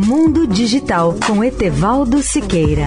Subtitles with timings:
[0.00, 2.86] Mundo Digital com Etevaldo Siqueira.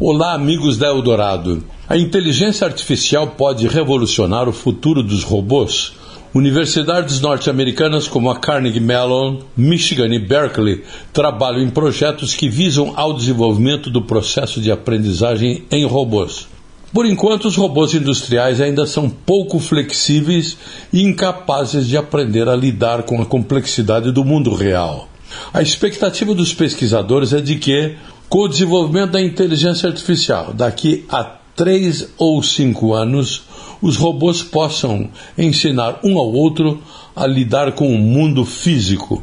[0.00, 1.62] Olá, amigos da Eldorado.
[1.86, 5.92] A inteligência artificial pode revolucionar o futuro dos robôs?
[6.32, 10.82] Universidades norte-americanas como a Carnegie Mellon, Michigan e Berkeley
[11.12, 16.53] trabalham em projetos que visam ao desenvolvimento do processo de aprendizagem em robôs.
[16.94, 20.56] Por enquanto, os robôs industriais ainda são pouco flexíveis
[20.92, 25.08] e incapazes de aprender a lidar com a complexidade do mundo real.
[25.52, 27.96] A expectativa dos pesquisadores é de que,
[28.28, 31.24] com o desenvolvimento da inteligência artificial, daqui a
[31.56, 33.42] três ou cinco anos,
[33.82, 36.80] os robôs possam ensinar um ao outro
[37.16, 39.20] a lidar com o mundo físico.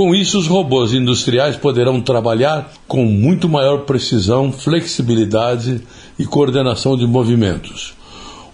[0.00, 5.82] Com isso, os robôs industriais poderão trabalhar com muito maior precisão, flexibilidade
[6.18, 7.92] e coordenação de movimentos.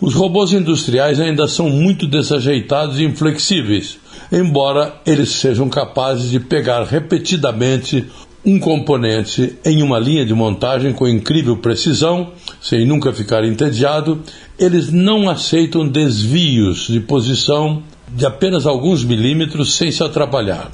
[0.00, 3.96] Os robôs industriais ainda são muito desajeitados e inflexíveis,
[4.32, 8.04] embora eles sejam capazes de pegar repetidamente
[8.44, 14.20] um componente em uma linha de montagem com incrível precisão, sem nunca ficar entediado,
[14.58, 20.72] eles não aceitam desvios de posição de apenas alguns milímetros sem se atrapalhar.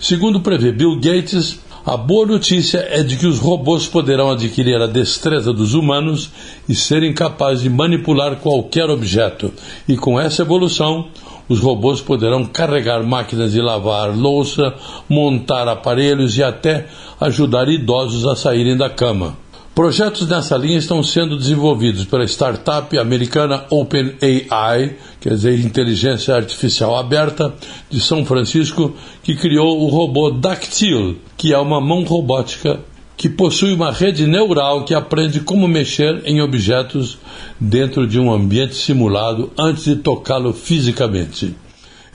[0.00, 4.86] Segundo prevê Bill Gates, a boa notícia é de que os robôs poderão adquirir a
[4.86, 6.30] destreza dos humanos
[6.68, 9.52] e serem capazes de manipular qualquer objeto,
[9.88, 11.08] e com essa evolução,
[11.48, 14.72] os robôs poderão carregar máquinas de lavar louça,
[15.08, 16.86] montar aparelhos e até
[17.20, 19.36] ajudar idosos a saírem da cama.
[19.78, 27.54] Projetos nessa linha estão sendo desenvolvidos pela startup americana OpenAI, quer dizer, inteligência artificial aberta,
[27.88, 32.80] de São Francisco, que criou o robô Dactyl, que é uma mão robótica
[33.16, 37.16] que possui uma rede neural que aprende como mexer em objetos
[37.60, 41.54] dentro de um ambiente simulado antes de tocá-lo fisicamente.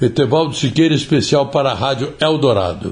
[0.02, 2.92] Etevaldo Siqueira, especial para a Rádio Eldorado.